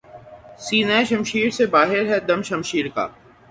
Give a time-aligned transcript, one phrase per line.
[0.59, 3.05] سینہٴ شمشیر سے باہر ہے دم شمشیر کا